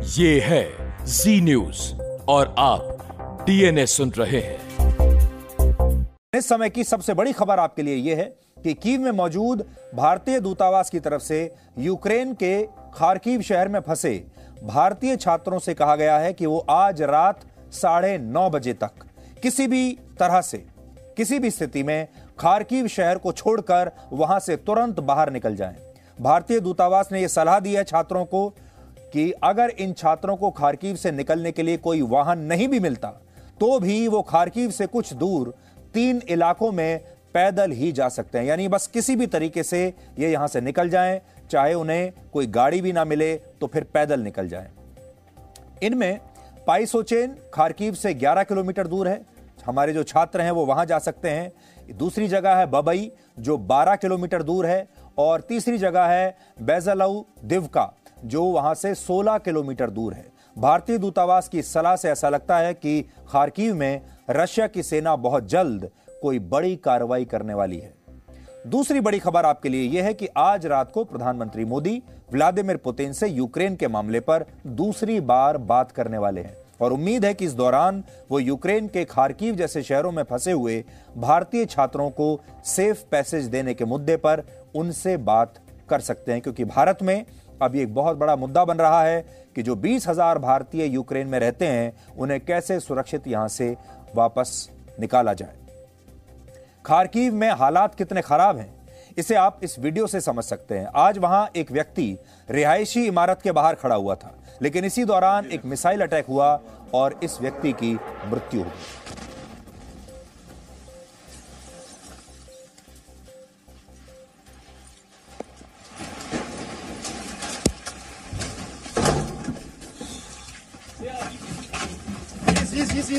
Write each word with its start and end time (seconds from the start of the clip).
ये 0.00 0.40
है 0.40 0.64
जी 1.06 1.40
न्यूज़ 1.40 1.94
और 2.28 2.54
आप 2.58 3.42
डीएनए 3.46 3.86
सुन 3.86 4.10
रहे 4.10 4.40
हैं 4.40 4.58
इस 6.34 6.48
समय 6.48 6.70
की 6.70 6.84
सबसे 6.84 7.14
बड़ी 7.14 7.32
खबर 7.32 7.58
आपके 7.58 7.82
लिए 7.82 7.94
यह 7.94 8.16
है 8.16 8.24
कि 8.62 8.74
कीव 8.74 9.00
में 9.00 9.10
मौजूद 9.10 9.64
भारतीय 9.94 10.40
दूतावास 10.40 10.90
की 10.90 11.00
तरफ़ 11.00 11.22
से 11.22 11.54
यूक्रेन 11.78 12.34
के 12.34 12.62
खारकीव 12.94 13.42
शहर 13.42 13.68
में 13.68 13.80
फंसे 13.80 14.26
भारतीय 14.64 15.16
छात्रों 15.16 15.58
से 15.58 15.74
कहा 15.74 15.96
गया 15.96 16.18
है 16.18 16.32
कि 16.32 16.46
वो 16.46 16.58
आज 16.70 17.02
रात 17.02 17.40
साढ़े 17.72 18.18
नौ 18.18 18.50
बजे 18.50 18.72
तक 18.72 18.90
किसी 19.42 19.66
भी 19.66 19.98
तरह 20.20 20.40
से, 20.40 20.66
किसी 21.16 21.38
भी 21.38 21.50
स्थिति 21.50 21.82
में 21.82 22.08
खारकीव 22.38 22.86
शहर 22.86 23.18
को 23.18 23.32
छोड़कर 23.32 23.90
वहाँ 24.12 24.40
से 24.40 24.56
तुरंत 24.56 25.00
बाहर 25.00 25.30
निकल 25.30 25.56
जाएँ। 25.56 25.76
भारतीय 26.20 26.60
दूतावास 26.60 27.08
ने 27.12 27.20
यह 27.20 27.28
सलाह 27.28 27.60
दी 27.60 27.74
है 27.74 27.84
छात्रों 27.84 28.24
को 28.24 28.54
कि 29.12 29.30
अगर 29.42 29.70
इन 29.70 29.92
छात्रों 29.92 30.36
को 30.36 30.50
खारकीव 30.50 30.96
से 30.96 31.10
निकलने 31.12 31.52
के 31.52 31.62
लिए 31.62 31.76
कोई 31.76 32.02
वाहन 32.02 32.38
नहीं 32.38 32.68
भी 32.68 32.80
मिलता 32.80 33.08
तो 33.60 33.78
भी 33.80 34.06
वो 34.08 34.22
खारकीव 34.22 34.70
से 34.70 34.86
कुछ 34.86 35.12
दूर 35.12 35.54
तीन 35.94 36.20
इलाकों 36.28 36.70
में 36.72 37.00
पैदल 37.34 37.70
ही 37.70 37.90
जा 37.92 38.08
सकते 38.08 38.38
हैं। 38.38 38.44
यानी 38.46 38.68
बस 38.68 38.86
किसी 38.86 39.16
भी 39.16 39.26
तरीके 39.26 39.62
से 39.62 39.82
ये 40.18 40.30
यहाँ 40.30 40.48
से 40.48 40.60
निकल 40.60 40.88
जाएँ, 40.88 41.20
चाहे 41.50 41.74
उन्हें 41.74 42.12
कोई 42.32 42.46
गाड़ी 42.46 42.80
भी 42.80 42.92
ना 42.92 43.04
मिले 43.04 43.34
तो 43.60 43.66
फिर 43.66 43.84
पैदल 43.84 44.20
निकल 44.20 44.48
जाएँ। 44.48 44.68
इनमें 45.82 46.20
पाइसोचेन 46.66 47.36
खारकीव 47.54 47.94
से 47.94 48.14
11 48.14 48.44
किलोमीटर 48.44 48.86
दूर 48.86 49.08
है। 49.08 49.20
हमारे 49.66 49.92
जो 49.92 50.02
छात्र 50.02 50.40
हैं 50.40 50.50
वो 50.50 50.64
वहाँ 50.66 50.84
जा 50.86 50.98
सकते 50.98 51.30
हैं। 51.30 51.96
दूसरी 51.98 52.28
जगह 52.28 52.54
है 52.54 52.66
बबई, 52.66 53.10
जो 53.38 53.56
12 53.58 53.96
किलोमीटर 53.96 54.42
दूर 54.42 54.66
है। 54.66 54.86
और 55.18 55.40
तीसरी 55.40 55.78
जगह 55.78 56.04
है 56.04 56.36
बेजलऊ 56.62 57.22
दिवका। 57.44 57.92
जो 58.24 58.44
वहाँ 58.44 58.74
से 58.74 58.94
16 58.94 59.38
किलोमीटर 59.38 59.90
दूर 59.90 60.14
है। 60.14 60.26
भारतीय 60.56 60.98
दूतावास 60.98 61.48
की 61.48 61.62
सलाह 61.62 61.96
से 61.96 62.10
ऐसा 62.10 62.28
लगता 62.28 62.58
है 62.58 62.74
कि 62.74 63.00
खारकीव 63.28 63.74
में 63.74 64.00
रशिया 64.30 64.66
की 64.66 64.82
सेना 64.82 65.16
बहुत 65.16 65.48
जल्द 65.48 65.88
कोई 66.22 66.38
बड़ी 66.38 66.76
कार्रवाई 66.76 67.24
करने 67.24 67.54
वाली 67.54 67.78
है। 67.78 67.92
दूसरी 68.66 69.00
बड़ी 69.00 69.18
खबर 69.18 69.44
आपके 69.44 69.68
लिए 69.68 69.88
यह 69.90 70.04
है 70.04 70.14
कि 70.14 70.28
आज 70.36 70.66
रात 70.66 70.92
को 70.92 71.04
प्रधानमंत्री 71.04 71.64
मोदी 71.64 72.02
व्लादिमीर 72.32 72.76
पुतिन 72.76 73.12
से 73.12 73.28
यूक्रेन 73.28 73.76
के 73.76 73.88
मामले 73.88 74.20
पर 74.20 74.44
दूसरी 74.66 75.20
बार 75.20 75.56
बात 75.58 75.92
करने 75.92 76.18
वाले 76.18 76.40
हैं। 76.40 76.56
और 76.80 76.92
उम्मीद 76.92 77.24
है 77.24 77.32
कि 77.34 77.44
इस 77.44 77.52
दौरान 77.52 78.02
वो 78.30 78.38
यूक्रेन 78.38 78.88
के 78.88 79.04
खारकीव 79.04 79.54
जैसे 79.54 79.82
शहरों 79.82 80.12
में 80.12 80.22
फंसे 80.22 80.52
हुए 80.52 80.84
भारतीय 81.16 81.64
छात्रों 81.66 82.10
को 82.10 82.40
सेफ़ 82.64 83.02
पैसेज 83.10 83.44
देने 83.44 83.74
के 83.74 83.84
मुद्दे 83.84 84.16
पर 84.16 84.42
उनसे 84.74 85.16
बात 85.16 85.54
कर 85.88 86.00
सकते 86.00 86.32
हैं, 86.32 86.40
क्योंकि 86.40 86.64
भारत 86.64 86.98
में 87.02 87.24
अभी 87.62 87.80
एक 87.80 87.94
बहुत 87.94 88.16
बड़ा 88.16 88.36
मुद्दा 88.36 88.64
बन 88.64 88.78
रहा 88.78 89.02
है 89.02 89.20
कि 89.56 89.62
जो 89.62 89.74
बीस 89.76 90.08
हज़ार 90.08 90.38
भारतीय 90.38 90.86
यूक्रेन 90.86 91.26
में 91.26 91.38
रहते 91.38 91.66
हैं 91.66 91.92
उन्हें 92.16 92.40
कैसे 92.40 92.78
सुरक्षित 92.80 93.26
यहाँ 93.28 93.48
से 93.48 93.76
वापस 94.16 94.68
निकाला 95.00 95.34
जाए। 95.34 95.54
खारकीव 96.84 97.34
में 97.34 97.50
हालात 97.50 97.94
कितने 97.94 98.22
खराब 98.22 98.58
हैं 98.58 98.72
इसे 99.18 99.34
आप 99.34 99.60
इस 99.62 99.78
वीडियो 99.78 100.06
से 100.06 100.20
समझ 100.20 100.44
सकते 100.44 100.78
हैं। 100.78 100.88
आज 100.96 101.18
वहाँ 101.18 101.48
एक 101.56 101.70
व्यक्ति 101.72 102.16
रिहायशी 102.48 103.06
इमारत 103.06 103.40
के 103.42 103.52
बाहर 103.52 103.74
खड़ा 103.74 103.94
हुआ 103.94 104.14
था 104.14 104.34
लेकिन 104.62 104.84
इसी 104.84 105.04
दौरान 105.04 105.46
एक 105.46 105.64
मिसाइल 105.64 106.02
अटैक 106.02 106.26
हुआ 106.26 106.58
और 106.94 107.18
इस 107.22 107.40
व्यक्ति 107.40 107.72
की 107.72 107.92
मृत्यु 108.26 108.60
हो 108.60 108.66
गई। 108.66 109.37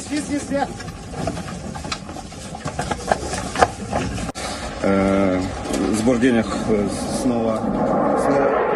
Снесли. 0.09 0.65
Сбор 5.93 6.17
денег 6.17 6.47
э, 6.69 6.89
снова. 7.21 7.57
снова. 8.19 8.69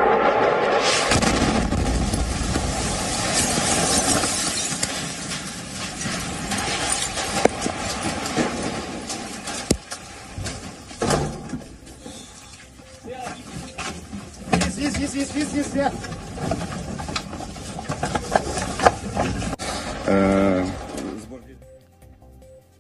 Здесь, 14.70 14.94
здесь, 14.94 15.30
здесь, 15.30 15.66
здесь. 15.68 15.92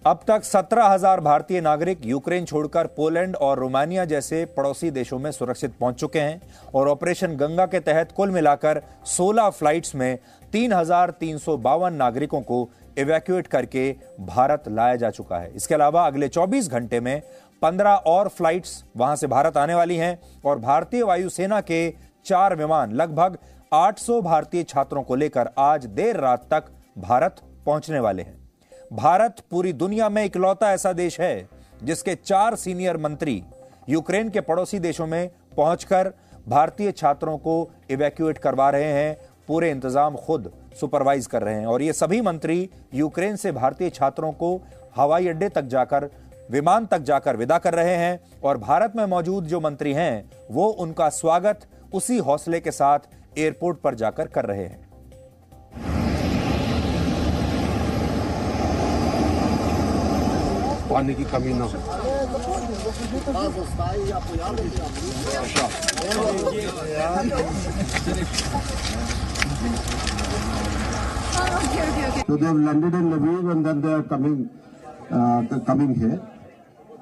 अब 0.05 0.23
तक 0.27 0.43
सत्रह 0.43 0.83
हज़ार 0.83 1.19
भारतीय 1.21 1.59
नागरिक 1.61 2.05
यूक्रेन 2.05 2.45
छोड़कर 2.45 2.87
पोलैंड 2.87 3.35
और 3.37 3.59
रोमानिया 3.59 4.03
जैसे 4.05 4.43
पड़ोसी 4.57 4.89
देशों 4.91 5.19
में 5.19 5.29
सुरक्षित 5.31 5.77
पहुँच 5.79 5.95
चुके 5.95 6.19
हैं 6.19 6.41
और 6.75 6.87
ऑपरेशन 6.87 7.35
गंगा 7.37 7.65
के 7.65 7.79
तहत 7.79 8.11
कुल 8.11 8.31
मिलाकर 8.31 8.81
16 9.09 9.49
फ्लाइट्स 9.51 9.95
में 9.95 10.17
तीन 10.53 10.73
हज़ार 10.73 11.11
तीन 11.19 11.37
सौ 11.37 11.57
बावन 11.59 11.93
नागरिकों 11.93 12.41
को 12.41 12.69
इवैक्यूएट 12.97 13.47
करके 13.47 13.89
भारत 14.21 14.67
लाया 14.69 14.95
जा 14.95 15.09
चुका 15.11 15.37
है। 15.37 15.55
इसके 15.55 15.75
अलावा 15.75 16.05
अगले 16.07 16.29
24 16.29 16.69
घंटे 16.69 16.99
में 16.99 17.21
15 17.61 17.95
और 18.07 18.29
फ्लाइट्स 18.29 18.83
वहाँ 18.97 19.15
से 19.15 19.27
भारत 19.29 19.57
आने 19.57 19.75
वाली 19.75 19.97
हैं 19.97 20.17
और 20.45 20.59
भारतीय 20.59 21.03
वायुसेना 21.03 21.61
के 21.61 21.89
चार 22.25 22.55
विमान 22.55 22.91
लगभग 22.93 23.37
800 23.73 24.21
भारतीय 24.21 24.63
छात्रों 24.65 25.03
को 25.03 25.15
लेकर 25.15 25.49
आज 25.61 25.85
देर 25.87 26.19
रात 26.19 26.47
तक 26.51 26.71
भारत 26.99 27.41
पहुँचने 27.65 27.99
वाले 27.99 28.21
हैं। 28.21 28.42
भारत 28.93 29.39
पूरी 29.51 29.71
दुनिया 29.73 30.07
में 30.09 30.23
इकलौता 30.23 30.71
ऐसा 30.73 30.91
देश 30.93 31.19
है, 31.21 31.49
जिसके 31.83 32.13
चार 32.15 32.55
सीनियर 32.55 32.97
मंत्री 32.97 33.43
यूक्रेन 33.89 34.29
के 34.29 34.41
पड़ोसी 34.41 34.79
देशों 34.79 35.07
में 35.07 35.29
पहुंचकर 35.57 36.11
भारतीय 36.47 36.91
छात्रों 36.91 37.37
को 37.37 37.55
इवैक्यूएट 37.91 38.37
करवा 38.37 38.69
रहे 38.69 38.91
हैं, 38.93 39.15
पूरे 39.47 39.71
इंतज़ाम 39.71 40.15
खुद 40.17 40.51
सुपरवाइज 40.79 41.25
कर 41.27 41.41
रहे 41.41 41.55
हैं। 41.55 41.65
और 41.65 41.81
ये 41.81 41.93
सभी 41.93 42.21
मंत्री 42.21 42.69
यूक्रेन 42.93 43.35
से 43.35 43.51
भारतीय 43.51 43.89
छात्रों 43.89 44.31
को 44.33 44.55
हवाई 44.95 45.27
अड्डे 45.27 45.49
तक 45.49 45.65
जाकर, 45.65 46.09
विमान 46.51 46.85
तक 46.85 46.99
जाकर 46.99 47.37
विदा 47.37 47.57
कर 47.57 47.73
रहे 47.73 47.95
हैं। 47.95 48.19
और 48.43 48.57
भारत 48.59 48.95
में 48.95 49.05
मौजूद 49.07 49.45
जो 49.45 49.59
मंत्री 49.59 49.93
हैं, 49.93 50.29
वो 50.51 50.67
उनका 50.67 51.09
स्वागत 51.11 51.67
उसी 51.93 52.17
हौसले 52.19 52.59
के 52.59 52.71
साथ 52.71 53.09
एयरपोर्ट 53.37 53.81
पर 53.81 53.95
जाकर 53.95 54.27
कर 54.27 54.45
रहे 54.45 54.65
हैं। 54.65 54.82
पानी 60.93 61.13
की 61.15 61.23
कमी 61.33 61.53
ना 61.53 61.65
हो। 61.65 61.77
तो 72.27 72.35
देव 72.37 72.57
लैंडेड 72.65 72.95
एंड 72.95 73.13
लवीज 73.13 73.49
अंदर 73.51 73.73
दे 73.83 73.93
आर 73.93 74.01
कमिंग 74.11 74.39
कमिंग 75.67 75.95
है 76.03 76.15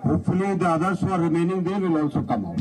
hopefully 0.05 0.53
the 0.55 0.63
others 0.67 1.03
are 1.11 1.19
remaining 1.21 1.65
they 1.65 1.73
will 1.81 1.97
also 2.01 2.21
come 2.31 2.45
out 2.45 2.59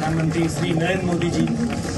प्रधानमंत्री 0.00 0.48
श्री 0.48 0.72
नरेंद्र 0.74 1.06
मोदी 1.06 1.30
जी 1.30 1.42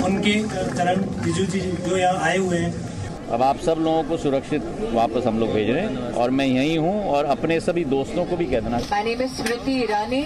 उनके 0.07 0.35
चरण 0.49 1.03
बिजू 1.25 1.45
जी 1.53 1.61
जो 1.61 1.97
यहाँ 1.97 2.19
आए 2.29 2.37
हुए 2.39 2.59
हैं 2.59 2.92
अब 3.33 3.43
आप 3.43 3.59
सब 3.65 3.77
लोगों 3.81 4.03
को 4.09 4.17
सुरक्षित 4.23 4.63
वापस 4.95 5.27
हम 5.27 5.39
लोग 5.41 5.53
भेज 5.53 5.69
रहे 5.71 5.83
हैं 5.83 6.13
और 6.23 6.31
मैं 6.39 6.47
यहीं 6.47 6.77
हूँ 6.79 6.95
और 7.13 7.25
अपने 7.35 7.59
सभी 7.67 7.85
दोस्तों 7.93 8.25
को 8.33 8.37
भी 8.37 8.47
कह 8.47 8.61
देना। 8.61 8.79
Smriti 8.81 9.73
Irani 9.83 10.23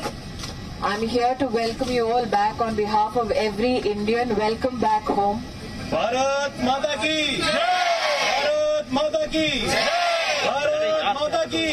I 0.84 0.94
am 0.96 1.08
here 1.08 1.34
to 1.40 1.46
welcome 1.56 1.90
you 1.92 2.06
all 2.12 2.24
back 2.34 2.62
on 2.62 2.74
behalf 2.76 3.16
of 3.18 3.32
every 3.44 3.74
Indian 3.92 4.32
welcome 4.40 4.80
back 4.80 5.10
home 5.18 5.40
Bharat 5.92 6.58
Mata 6.64 6.94
की 7.04 7.16
भारत 7.42 8.92
माता 8.92 9.24
की 9.36 9.46
भारत 10.46 11.04
माता 11.20 11.44
की 11.54 11.66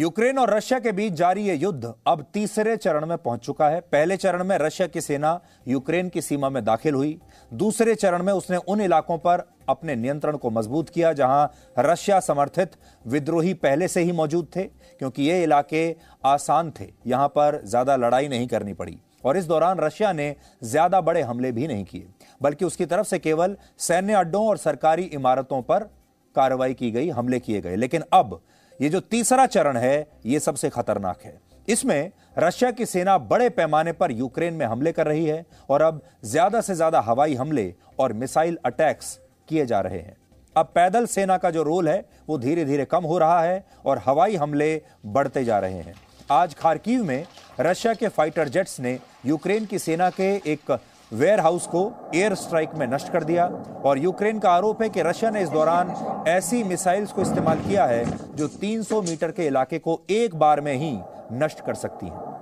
यूक्रेन 0.00 0.38
और 0.38 0.50
रशिया 0.50 0.78
के 0.80 0.92
बीच 0.92 1.12
जारी 1.12 1.42
यह 1.42 1.54
युद्ध 1.54 1.92
अब 2.08 2.24
तीसरे 2.34 2.76
चरण 2.76 3.06
में 3.06 3.16
पहुँच 3.18 3.40
चुका 3.40 3.68
है। 3.68 3.80
पहले 3.82 4.16
चरण 4.16 4.44
में 4.44 4.56
रशिया 4.58 4.86
की 4.88 5.00
सेना 5.00 5.32
यूक्रेन 5.68 6.08
की 6.08 6.20
सीमा 6.20 6.48
में 6.50 6.62
दाखिल 6.64 6.94
हुई। 6.94 7.18
दूसरे 7.52 7.94
चरण 7.94 8.22
में 8.22 8.32
उसने 8.32 8.56
उन 8.58 8.80
इलाकों 8.80 9.18
पर 9.18 9.42
अपने 9.68 9.96
नियंत्रण 9.96 10.36
को 10.36 10.50
मज़बूत 10.50 10.88
किया, 10.88 11.12
जहाँ 11.12 11.52
रशिया 11.78 12.20
समर्थित 12.20 12.76
विद्रोही 13.04 13.54
पहले 13.56 13.88
से 13.88 14.02
ही 14.02 14.12
मौजूद 14.12 14.48
थे, 14.56 14.62
क्योंकि 14.98 15.22
ये 15.22 15.42
इलाके 15.42 15.84
आसान 16.24 16.70
थे, 16.70 16.88
यहाँ 17.06 17.28
पर 17.28 17.60
ज़्यादा 17.64 17.96
लड़ाई 17.96 18.28
नहीं 18.28 18.46
करनी 18.48 18.72
पड़ी। 18.74 18.98
और 19.24 19.36
इस 19.36 19.46
दौरान 19.46 19.78
रशिया 19.80 20.12
ने 20.12 20.34
ज़्यादा 20.64 21.00
बड़े 21.00 21.22
हमले 21.22 21.50
भी 21.52 21.66
नहीं 21.66 21.84
किए, 21.84 22.06
बल्कि 22.40 22.64
उसकी 22.64 22.86
तरफ़ 22.86 23.06
से 23.06 23.18
केवल 23.18 23.56
सैन्य 23.80 24.14
अड्डों 24.14 24.46
और 24.46 24.56
सरकारी 24.58 25.02
इमारतों 25.04 25.60
पर 25.62 25.90
कार्रवाई 26.36 26.74
की 26.74 26.90
गई, 26.90 27.08
हमले 27.10 27.40
किए 27.40 27.60
गए। 27.60 27.76
लेकिन 27.76 28.02
अब 28.12 28.40
ये 28.80 28.88
जो 28.88 29.00
तीसरा 29.02 29.46
चरण 29.46 29.76
है, 29.76 30.06
ये 30.26 30.40
सबसे 30.40 30.68
खतरनाक 30.70 31.22
है। 31.24 31.38
इसमें 31.68 32.10
रशिया 32.38 32.70
की 32.70 32.86
सेना 32.86 33.16
बड़े 33.20 33.48
पैमाने 33.50 33.92
पर 33.92 34.12
यूक्रेन 34.12 34.54
में 34.54 34.64
हमले 34.66 34.92
कर 34.92 35.06
रही 35.06 35.24
है 35.26 35.44
और 35.70 35.82
अब 35.82 36.00
ज़्यादा 36.24 36.60
से 36.60 36.74
ज़्यादा 36.74 37.00
हवाई 37.00 37.34
हमले 37.34 37.72
और 37.98 38.12
मिसाइल 38.12 38.58
अटैक्स 38.64 39.18
किए 39.48 39.66
जा 39.66 39.80
रहे 39.80 39.98
हैं। 39.98 40.16
अब 40.56 40.70
पैदल 40.74 41.06
सेना 41.06 41.36
का 41.38 41.50
जो 41.50 41.62
रोल 41.62 41.88
है, 41.88 42.04
वो 42.28 42.38
धीरे 42.38 42.64
धीरे 42.64 42.84
कम 42.84 43.04
हो 43.04 43.18
रहा 43.18 43.42
है 43.42 43.64
और 43.84 44.02
हवाई 44.06 44.36
हमले 44.36 44.80
बढ़ते 45.06 45.44
जा 45.44 45.58
रहे 45.58 45.80
हैं। 45.80 45.94
आज 46.30 46.54
खारकीव 46.54 47.04
में 47.04 47.24
रशिया 47.60 47.94
के 47.94 48.08
फाइटर 48.08 48.48
जेट्स 48.48 48.80
ने 48.80 48.98
यूक्रेन 49.26 49.66
की 49.66 49.78
सेना 49.78 50.10
के 50.10 50.34
एक 50.46 50.70
वेयर 51.13 51.39
हाउस 51.39 51.67
को 51.67 51.81
एयर 52.15 52.35
स्ट्राइक 52.35 52.69
में 52.75 52.85
नष्ट 52.87 53.11
कर 53.11 53.23
दिया 53.23 53.45
और 53.85 53.99
यूक्रेन 53.99 54.39
का 54.39 54.51
आरोप 54.51 54.81
है 54.81 54.89
कि 54.89 55.01
रशिया 55.03 55.31
ने 55.31 55.41
इस 55.41 55.49
दौरान 55.49 55.93
ऐसी 56.27 56.63
मिसाइल्स 56.63 57.11
को 57.11 57.21
इस्तेमाल 57.21 57.59
किया 57.67 57.85
है 57.85 58.05
जो 58.35 58.47
300 58.63 59.01
मीटर 59.09 59.31
के 59.31 59.45
इलाके 59.47 59.79
को 59.79 59.99
एक 60.09 60.35
बार 60.39 60.61
में 60.61 60.73
ही 60.75 60.97
नष्ट 61.33 61.65
कर 61.65 61.73
सकती 61.75 62.05
हैं 62.05 62.33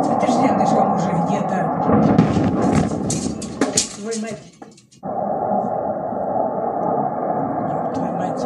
Это 0.00 0.26
ж 0.26 0.34
рядышком 0.44 0.94
уже 0.94 1.10
где-то. 1.24 1.58
Твою 3.96 4.18
мать. 4.22 4.42
Ёб 7.72 7.94
твою 7.94 8.12
мать. 8.12 8.42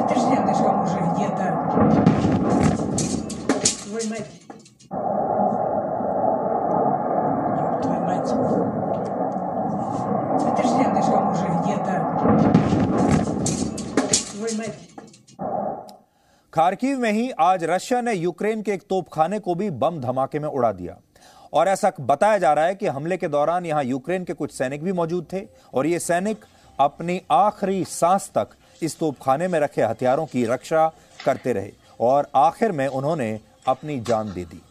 Это 0.00 0.14
ж 0.14 0.22
рядышком 0.32 0.82
уже 0.82 1.00
где-то. 1.12 1.46
Твою 3.84 4.06
мать. 4.10 4.41
खारकीव 16.63 16.99
में 16.99 17.11
ही 17.11 17.29
आज 17.41 17.63
रशिया 17.63 17.99
ने 18.01 18.13
यूक्रेन 18.13 18.61
के 18.63 18.71
एक 18.71 18.81
तोपखाने 18.89 19.39
को 19.39 19.55
भी 19.55 19.69
बम 19.73 19.99
धमाके 20.01 20.39
में 20.39 20.47
उड़ा 20.47 20.71
दिया। 20.71 20.95
और 21.53 21.67
ऐसा 21.67 21.91
बताया 22.01 22.37
जा 22.37 22.51
रहा 22.53 22.65
है 22.65 22.75
कि 22.75 22.87
हमले 22.87 23.17
के 23.17 23.27
दौरान 23.27 23.65
यहाँ 23.65 23.83
यूक्रेन 23.83 24.23
के 24.23 24.33
कुछ 24.33 24.51
सैनिक 24.51 24.83
भी 24.83 24.91
मौजूद 24.91 25.27
थे, 25.33 25.41
और 25.73 25.87
ये 25.87 25.99
सैनिक 25.99 26.45
अपनी 26.79 27.21
आखिरी 27.31 27.83
सांस 27.85 28.29
तक 28.37 28.55
इस 28.81 28.97
तोपखाने 28.99 29.47
में 29.47 29.59
रखे 29.59 29.81
हथियारों 29.81 30.25
की 30.25 30.45
रक्षा 30.45 30.87
करते 31.25 31.53
रहे, 31.53 31.71
और 31.99 32.31
आखिर 32.35 32.71
में 32.71 32.87
उन्होंने 32.87 33.39
अपनी 33.67 33.99
जान 34.01 34.33
दे 34.33 34.45
दी। 34.45 34.61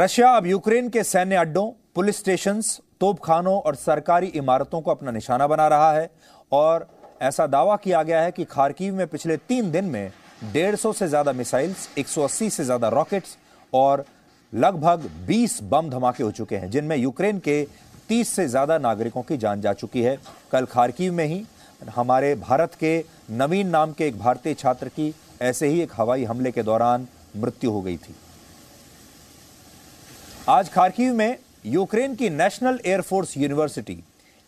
रशिया 0.00 0.28
अब 0.32 0.46
यूक्रेन 0.46 0.88
के 0.88 1.02
सैन्य 1.04 1.36
अड्डों, 1.36 1.66
पुलिस 1.94 2.18
स्टेशन 2.18 2.60
तोपखानों 3.00 3.54
और 3.60 3.74
सरकारी 3.74 4.26
इमारतों 4.40 4.80
को 4.80 4.90
अपना 4.90 5.10
निशाना 5.10 5.46
बना 5.46 5.66
रहा 5.68 5.90
है 5.92 6.08
और 6.52 6.86
ऐसा 7.22 7.46
दावा 7.46 7.76
किया 7.76 8.02
गया 8.02 8.20
है 8.22 8.30
कि 8.32 8.44
खारकीव 8.44 8.94
में 8.94 9.06
पिछले 9.06 9.36
तीन 9.38 9.70
दिन 9.70 9.84
में 9.86 10.10
150 10.54 10.94
से 10.94 11.08
ज़्यादा 11.08 11.32
मिसाइल्स 11.32 11.88
180 11.98 12.48
से 12.50 12.64
ज़्यादा 12.64 12.88
रॉकेट्स 12.88 13.36
और 13.72 14.04
लगभग 14.52 15.08
20 15.28 15.60
बम 15.64 15.90
धमाके 15.90 16.22
हो 16.22 16.30
चुके 16.30 16.56
हैं, 16.56 16.70
जिनमें 16.70 16.96
यूक्रेन 16.96 17.38
के 17.38 17.62
30 18.10 18.28
से 18.28 18.48
ज़्यादा 18.48 18.78
नागरिकों 18.78 19.22
की 19.22 19.36
जान 19.36 19.60
जा 19.60 19.72
चुकी 19.74 20.02
है। 20.02 20.16
कल 20.52 20.64
खारकीव 20.66 21.12
में 21.12 21.24
ही 21.24 21.44
हमारे 21.96 22.34
भारत 22.38 22.74
के 22.80 22.96
नवीन 23.34 23.68
नाम 23.68 23.92
के 23.92 24.08
एक 24.08 24.18
भारतीय 24.18 24.54
छात्र 24.54 24.88
की 24.90 25.12
ऐसे 25.42 25.68
ही 25.68 25.80
एक 25.82 25.92
हवाई 25.96 26.24
हमले 26.24 26.50
के 26.50 26.62
दौरान 26.62 27.06
मृत्यु 27.36 27.70
हो 27.70 27.82
गई 27.82 27.96
थी। 27.98 28.14
आज 30.50 30.68
खारकीव 30.68 31.14
में 31.14 31.36
यूक्रेन 31.66 32.14
की 32.14 32.28
नेशनल 32.30 32.78
एयरफोर्स 32.86 33.36
यूनिवर्सिटी, 33.38 33.96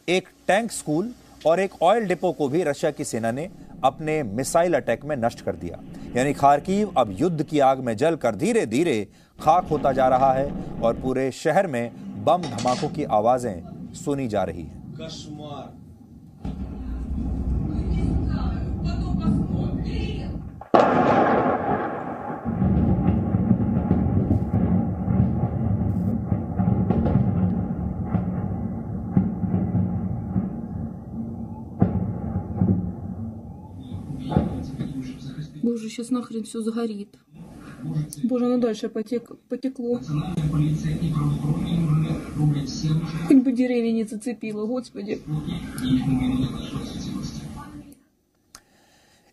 एक 0.08 0.28
टैंक 0.48 0.72
स्कूल 0.72 1.12
और 1.46 1.60
एक 1.60 1.74
ऑयल 1.82 2.06
डिपो 2.08 2.32
को 2.32 2.48
भी 2.48 2.62
रशिया 2.62 2.90
की 2.90 3.04
सेना 3.04 3.30
ने 3.30 3.48
अपने 3.84 4.22
मिसाइल 4.22 4.74
अटैक 4.74 5.04
में 5.04 5.14
नष्ट 5.16 5.40
कर 5.40 5.56
दिया। 5.56 5.78
यानी 6.16 6.32
खारकीव 6.32 6.92
अब 6.98 7.14
युद्ध 7.20 7.42
की 7.42 7.58
आग 7.60 7.80
में 7.80 7.96
जलकर 7.96 8.34
धीरे 8.34 8.66
धीरे 8.66 8.96
खाक 9.38 9.68
होता 9.68 9.92
जा 9.92 10.08
रहा 10.08 10.32
है 10.32 10.50
और 10.82 11.00
पूरे 11.02 11.30
शहर 11.34 11.66
में 11.66 11.90
बम 12.24 12.42
धमाकों 12.50 12.88
की 12.88 13.04
आवाज़ें 13.12 13.92
सुनी 13.94 14.28
जा 14.28 14.42
रही 14.42 14.62
हैं। 14.62 14.96
Боже, 35.63 35.89
сейчас 35.89 36.09
нахрен 36.09 36.43
все 36.43 36.61
сгорит. 36.61 37.15
Боже, 38.23 38.45
оно 38.45 38.57
дальше 38.57 38.89
потек, 38.89 39.31
потекло. 39.49 39.99
Хоть 43.27 43.43
бы 43.43 43.51
деревья 43.51 43.91
не 43.91 44.03
зацепило, 44.03 44.65
Господи. 44.65 45.21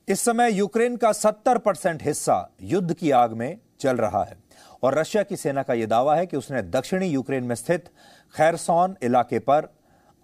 इस 0.09 0.21
समय 0.21 0.53
यूक्रेन 0.53 0.97
का 0.97 1.13
70 1.13 1.59
परसेंट 1.65 2.03
हिस्सा 2.03 2.37
युद्ध 2.63 2.95
की 2.95 3.11
आग 3.11 3.33
में 3.33 3.59
चल 3.81 3.97
रहा 3.97 4.23
है 4.25 4.37
और 4.83 4.99
रशिया 4.99 5.23
की 5.23 5.37
सेना 5.37 5.63
का 5.63 5.75
यह 5.75 5.87
दावा 5.87 6.17
है 6.17 6.27
कि 6.27 6.37
उसने 6.37 6.63
दक्षिणी 6.63 7.07
यूक्रेन 7.09 7.45
में 7.45 7.55
स्थित 7.55 7.89
खैरसौन 8.37 8.97
इलाके 9.03 9.39
पर 9.39 9.69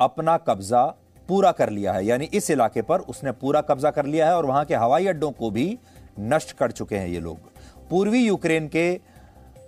अपना 0.00 0.36
कब्जा 0.48 0.82
पूरा 1.29 1.51
कर 1.51 1.69
लिया 1.69 1.93
है। 1.93 2.05
यानी 2.05 2.25
इस 2.33 2.49
इलाके 2.51 2.81
पर 2.81 2.99
उसने 3.01 3.31
पूरा 3.33 3.61
कब्जा 3.61 3.91
कर 3.91 4.05
लिया 4.05 4.27
है 4.27 4.35
और 4.37 4.45
वहाँ 4.45 4.63
के 4.65 4.75
हवाई 4.75 5.07
अड्डों 5.07 5.31
को 5.31 5.49
भी 5.51 5.77
नष्ट 6.19 6.51
कर 6.51 6.71
चुके 6.71 6.95
हैं 6.95 7.07
ये 7.07 7.19
लोग। 7.19 7.37
पूर्वी 7.89 8.25
यूक्रेन 8.25 8.67
के 8.67 8.91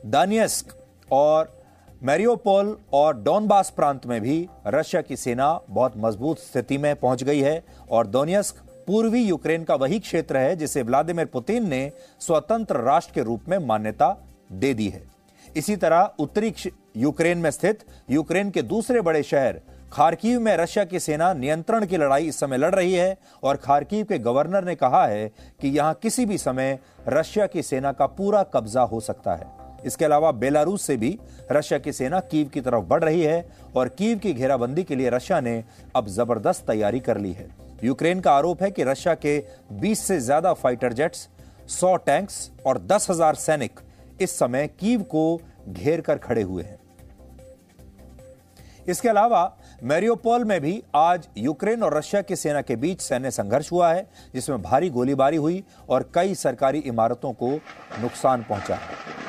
दानियस्क 0.05 0.75
और 1.11 1.55
मैरियोपोल 2.03 2.77
और 2.93 3.17
डोनबास 3.17 3.69
प्रांत 3.69 4.05
में 4.05 4.19
भी 4.21 4.47
रशिया 4.67 5.01
की 5.01 5.15
सेना 5.15 5.59
बहुत 5.69 5.93
मज़बूत 5.97 6.39
स्थिति 6.39 6.77
में 6.77 6.95
पहुँच 6.95 7.23
गई 7.23 7.39
है 7.39 7.63
और 7.91 8.07
दोनियस्क 8.07 8.63
पूर्वी 8.87 9.21
यूक्रेन 9.21 9.63
का 9.63 9.75
वही 9.75 9.99
क्षेत्र 9.99 10.37
है 10.37 10.55
जिसे 10.55 10.83
व्लादिमीर 10.83 11.25
पुतिन 11.25 11.67
ने 11.69 11.91
स्वतंत्र 12.19 12.81
राष्ट्र 12.81 13.13
के 13.13 13.23
रूप 13.23 13.49
में 13.49 13.57
मान्यता 13.57 14.15
दे 14.51 14.73
दी 14.73 14.87
है। 14.89 15.01
इसी 15.47 15.75
तरह 15.75 16.11
उत्तरी 16.19 16.53
यूक्रेन 16.97 17.37
में 17.37 17.49
स्थित 17.51 17.83
यूक्रेन 18.09 18.49
के 18.49 18.61
दूसरे 18.63 19.01
बड़े 19.01 19.23
शहर 19.23 19.59
खारकीव 19.93 20.39
में 20.39 20.55
रशिया 20.57 20.83
की 20.85 20.99
सेना 20.99 21.31
नियंत्रण 21.33 21.85
की 21.85 21.97
लड़ाई 21.97 22.27
इस 22.27 22.39
समय 22.39 22.57
लड़ 22.57 22.73
रही 22.75 22.93
है 22.93 23.17
और 23.43 23.57
खारकीव 23.57 24.05
के 24.05 24.17
गवर्नर 24.19 24.63
ने 24.63 24.75
कहा 24.75 25.05
है 25.05 25.27
कि 25.61 25.67
यहाँ 25.67 25.93
किसी 25.93 26.25
भी 26.25 26.37
समय 26.37 26.77
रशिया 27.07 27.45
की 27.47 27.61
सेना 27.63 27.91
का 27.91 28.05
पूरा 28.07 28.43
कब्जा 28.53 28.81
हो 28.81 28.99
सकता 28.99 29.35
है। 29.35 29.47
इसके 29.85 30.05
अलावा 30.05 30.31
बेलारूस 30.33 30.81
से 30.81 30.97
भी 30.97 31.17
रशिया 31.51 31.79
की 31.79 31.91
सेना 31.93 32.19
कीव 32.21 32.47
की 32.47 32.61
तरफ़ 32.61 32.83
बढ़ 32.83 33.03
रही 33.03 33.21
है 33.21 33.45
और 33.75 33.89
कीव 33.89 34.17
की 34.17 34.33
घेराबंदी 34.33 34.83
के 34.83 34.95
लिए 34.95 35.09
रशिया 35.09 35.39
ने 35.41 35.63
अब 35.95 36.07
ज़बरदस्त 36.07 36.65
तैयारी 36.67 36.99
कर 36.99 37.17
ली 37.17 37.31
है। 37.33 37.49
यूक्रेन 37.83 38.19
का 38.19 38.31
आरोप 38.31 38.63
है 38.63 38.71
कि 38.71 38.83
रशिया 38.83 39.13
के 39.15 39.39
20 39.81 39.99
से 39.99 40.19
ज़्यादा 40.19 40.53
फाइटर 40.53 40.93
जेट्स 40.93 41.27
100 41.71 41.95
टैंक्स 42.05 42.49
और 42.65 42.77
10,000 42.87 43.35
सैनिक 43.35 43.79
इस 44.21 44.37
समय 44.39 44.67
कीव 44.79 45.01
को 45.03 45.39
घेर 45.69 46.01
कर 46.01 46.17
खड़े 46.17 46.41
हुए 46.41 46.63
हैं। 46.63 46.79
इसके 48.87 49.09
अलावा 49.09 49.41
मैरियोपोल 49.83 50.43
में 50.43 50.59
भी 50.61 50.81
आज 50.95 51.27
यूक्रेन 51.37 51.83
और 51.83 51.97
रशिया 51.97 52.21
की 52.21 52.35
सेना 52.35 52.61
के 52.61 52.75
बीच 52.75 53.01
सैन्य 53.01 53.31
संघर्ष 53.31 53.71
हुआ 53.71 53.91
है, 53.93 54.07
जिसमें 54.33 54.61
भारी 54.61 54.89
गोलीबारी 54.89 55.37
हुई 55.37 55.63
और 55.89 56.09
कई 56.15 56.35
सरकारी 56.35 56.79
इमारतों 56.79 57.33
को 57.33 57.49
नुकसान 58.01 58.43
पहुँचा। 58.43 58.75
है 58.75 59.26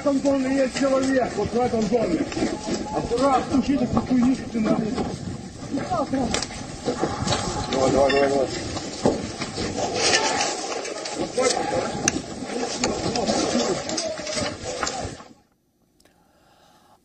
контонный, 0.00 0.56
есть 0.56 0.78
человек. 0.78 1.32
Вот 1.36 1.50
твой 1.50 1.68
контонный. 1.68 2.20
Аккуратно, 2.96 3.58
учите, 3.58 3.86
как 3.86 4.08
хуйни, 4.08 4.34
ты 4.34 4.60
нахуй. 4.60 4.86
Давай, 7.72 7.90
давай, 7.90 8.12
давай, 8.12 8.28
давай. 8.28 8.48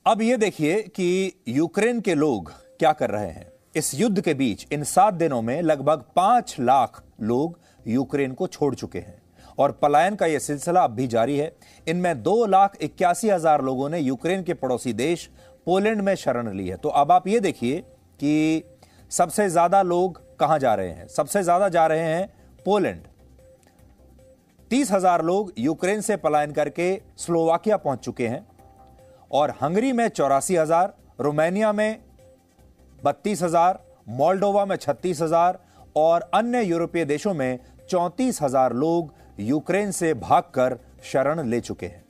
अब 0.05 0.21
ये 0.21 0.37
देखिए 0.37 0.81
कि 0.95 1.33
यूक्रेन 1.47 1.99
के 2.01 2.13
लोग 2.15 2.51
क्या 2.79 2.93
कर 2.93 3.09
रहे 3.09 3.27
हैं 3.27 3.51
इस 3.75 3.93
युद्ध 3.95 4.21
के 4.21 4.33
बीच 4.33 4.65
इन 4.71 4.83
सात 4.83 5.13
दिनों 5.13 5.41
में 5.41 5.61
लगभग 5.61 6.03
पांच 6.15 6.55
लाख 6.59 7.03
लोग 7.21 7.59
यूक्रेन 7.87 8.33
को 8.33 8.47
छोड़ 8.47 8.75
चुके 8.75 8.99
हैं 8.99 9.21
और 9.58 9.72
पलायन 9.72 10.14
का 10.14 10.26
यह 10.26 10.38
सिलसिला 10.38 10.80
अब 10.80 10.90
भी 10.90 11.06
जारी 11.06 11.36
है। 11.38 11.52
इनमें 11.86 12.22
दो 12.22 12.44
लाख 12.46 12.76
इक्यासी 12.82 13.28
हज़ार 13.28 13.62
लोगों 13.62 13.88
ने 13.88 13.98
यूक्रेन 14.00 14.42
के 14.42 14.54
पड़ोसी 14.54 14.92
देश 14.94 15.28
पोलैंड 15.66 16.00
में 16.00 16.14
शरण 16.16 16.52
ली 16.52 16.68
है। 16.68 16.76
तो 16.76 16.88
अब 16.90 17.12
आप 17.12 17.28
ये 17.28 17.40
देखिए 17.40 17.80
कि 18.20 18.62
सबसे 19.10 19.48
ज़्यादा 19.48 19.82
लोग 19.84 20.20
कहाँ 20.38 20.58
जा 20.58 20.74
रहे 20.74 20.88
हैं? 20.88 21.06
सबसे 21.08 21.42
ज़्यादा 21.42 21.68
जा 21.68 21.86
रहे 21.86 22.04
हैं 22.04 22.28
पोलैंड। 22.66 23.02
तीस 24.70 24.90
हज़ार 24.92 25.22
लोग 25.24 25.52
यूक्रेन 25.58 26.00
से 26.00 26.16
पलायन 26.18 26.52
करके 26.52 26.94
स्लोवाकिया 27.18 27.76
पहुँच 27.78 27.98
चुके 28.00 28.28
हैं 28.28 28.46
और 29.30 29.50
हंगरी 29.60 29.92
में 29.92 30.08
चौरासी 30.08 30.56
हज़ार, 30.56 30.94
रोमानिया 31.20 31.72
में 31.72 31.98
बत्तीस 32.98 33.42
हज़ार, 33.42 33.78
मोल्डोवा 34.08 34.64
में 34.64 34.76
छत्तीस 34.76 35.20
हज़ार 35.22 35.58
और 35.96 36.30
अन्य 36.34 36.62
यूरोपीय 36.62 37.04
देशों 37.04 37.34
में 37.34 37.58
चौंतीस 37.88 38.42
हज़ार 38.42 38.72
लोग 38.74 39.14
यूक्रेन 39.40 39.90
से 39.90 40.14
भागकर 40.14 40.78
शरण 41.02 41.48
ले 41.48 41.60
चुके 41.60 41.86
हैं। 41.86 42.05